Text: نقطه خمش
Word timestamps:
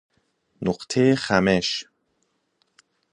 نقطه 0.61 1.15
خمش 1.15 1.85